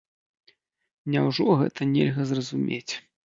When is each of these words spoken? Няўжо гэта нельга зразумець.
Няўжо 1.17 1.47
гэта 1.61 1.81
нельга 1.93 2.27
зразумець. 2.33 2.91